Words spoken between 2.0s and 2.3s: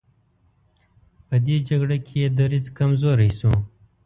کې یې